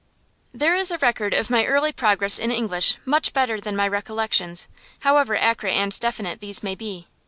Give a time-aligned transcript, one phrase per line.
[0.51, 4.67] There is a record of my early progress in English much better than my recollections,
[5.01, 7.07] however accurate and definite these may be.